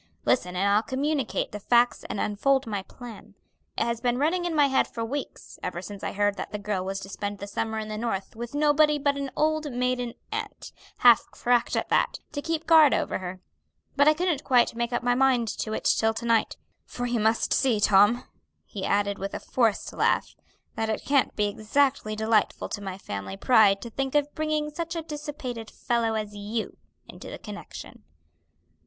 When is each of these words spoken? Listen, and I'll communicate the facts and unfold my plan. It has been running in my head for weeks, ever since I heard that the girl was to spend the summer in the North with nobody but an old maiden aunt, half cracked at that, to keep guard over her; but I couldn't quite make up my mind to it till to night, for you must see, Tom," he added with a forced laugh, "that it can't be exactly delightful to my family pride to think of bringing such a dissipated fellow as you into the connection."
Listen, 0.25 0.55
and 0.55 0.67
I'll 0.67 0.81
communicate 0.81 1.51
the 1.51 1.59
facts 1.59 2.03
and 2.05 2.19
unfold 2.19 2.65
my 2.65 2.81
plan. 2.81 3.35
It 3.77 3.83
has 3.83 4.01
been 4.01 4.17
running 4.17 4.45
in 4.45 4.55
my 4.55 4.65
head 4.65 4.87
for 4.87 5.05
weeks, 5.05 5.59
ever 5.61 5.79
since 5.79 6.03
I 6.03 6.11
heard 6.13 6.37
that 6.37 6.51
the 6.51 6.57
girl 6.57 6.83
was 6.83 6.99
to 7.01 7.07
spend 7.09 7.37
the 7.37 7.45
summer 7.45 7.77
in 7.77 7.87
the 7.87 7.99
North 7.99 8.35
with 8.35 8.55
nobody 8.55 8.97
but 8.97 9.15
an 9.15 9.29
old 9.35 9.71
maiden 9.71 10.15
aunt, 10.31 10.71
half 10.97 11.25
cracked 11.29 11.75
at 11.75 11.89
that, 11.89 12.19
to 12.31 12.41
keep 12.41 12.65
guard 12.65 12.95
over 12.95 13.19
her; 13.19 13.41
but 13.95 14.07
I 14.07 14.15
couldn't 14.15 14.43
quite 14.43 14.73
make 14.73 14.91
up 14.91 15.03
my 15.03 15.13
mind 15.13 15.47
to 15.59 15.73
it 15.73 15.83
till 15.83 16.15
to 16.15 16.25
night, 16.25 16.57
for 16.83 17.05
you 17.05 17.19
must 17.19 17.53
see, 17.53 17.79
Tom," 17.79 18.23
he 18.65 18.83
added 18.83 19.19
with 19.19 19.35
a 19.35 19.39
forced 19.39 19.93
laugh, 19.93 20.33
"that 20.75 20.89
it 20.89 21.05
can't 21.05 21.35
be 21.35 21.45
exactly 21.47 22.15
delightful 22.15 22.69
to 22.69 22.81
my 22.81 22.97
family 22.97 23.37
pride 23.37 23.83
to 23.83 23.91
think 23.91 24.15
of 24.15 24.33
bringing 24.33 24.71
such 24.71 24.95
a 24.95 25.03
dissipated 25.03 25.69
fellow 25.69 26.15
as 26.15 26.33
you 26.35 26.77
into 27.07 27.29
the 27.29 27.37
connection." 27.37 28.01